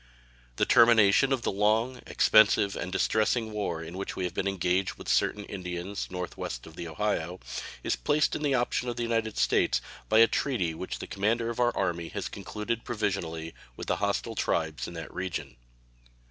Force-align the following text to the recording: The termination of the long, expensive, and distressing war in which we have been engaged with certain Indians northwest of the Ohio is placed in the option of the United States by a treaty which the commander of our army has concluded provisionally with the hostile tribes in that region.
The 0.55 0.65
termination 0.65 1.31
of 1.31 1.43
the 1.43 1.51
long, 1.51 2.01
expensive, 2.07 2.75
and 2.75 2.91
distressing 2.91 3.51
war 3.51 3.83
in 3.83 3.95
which 3.99 4.15
we 4.15 4.23
have 4.23 4.33
been 4.33 4.47
engaged 4.47 4.95
with 4.95 5.07
certain 5.07 5.45
Indians 5.45 6.07
northwest 6.09 6.65
of 6.65 6.75
the 6.75 6.87
Ohio 6.87 7.39
is 7.83 7.95
placed 7.95 8.35
in 8.35 8.41
the 8.41 8.55
option 8.55 8.89
of 8.89 8.95
the 8.95 9.03
United 9.03 9.37
States 9.37 9.79
by 10.09 10.17
a 10.17 10.25
treaty 10.27 10.73
which 10.73 10.97
the 10.97 11.05
commander 11.05 11.51
of 11.51 11.59
our 11.59 11.77
army 11.77 12.07
has 12.07 12.29
concluded 12.29 12.83
provisionally 12.83 13.53
with 13.77 13.85
the 13.85 13.97
hostile 13.97 14.33
tribes 14.33 14.87
in 14.87 14.95
that 14.95 15.13
region. 15.13 15.55